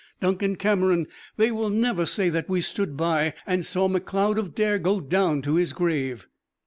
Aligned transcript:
Duncan 0.19 0.55
Cameron, 0.55 1.05
they 1.37 1.51
will 1.51 1.69
never 1.69 2.07
say 2.07 2.29
that 2.31 2.49
we 2.49 2.59
stood 2.59 2.97
by 2.97 3.35
and 3.45 3.63
saw 3.63 3.87
Macleod 3.87 4.39
of 4.39 4.55
Dare 4.55 4.79
go 4.79 4.99
down 4.99 5.43
to 5.43 5.57
his 5.57 5.73
grave!" 5.73 6.25